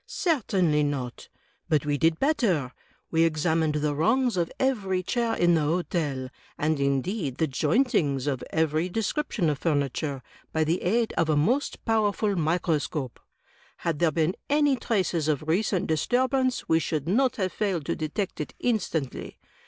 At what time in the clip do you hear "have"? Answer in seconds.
17.35-17.53